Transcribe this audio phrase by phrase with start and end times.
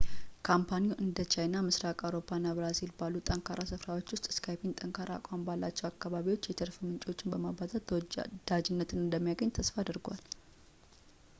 [0.47, 5.87] ካምፓኒው እንደ ቻይና፣ ምስራቅ አውሮፓ እና ብራዚል ባሉ ጠንካራ ስፍራዎች ውስጥ skype ጠንካራ አቋም ባላቸው
[5.91, 10.23] አካባቢዎች የትርፍ ምንጮቹን በማባዛት ተወዳጅነት እንደሚያገኝ ተስፋ አድርጓል